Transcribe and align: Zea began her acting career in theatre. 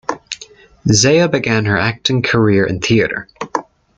Zea 0.91 1.27
began 1.27 1.65
her 1.65 1.77
acting 1.77 2.23
career 2.23 2.65
in 2.65 2.79
theatre. 2.79 3.27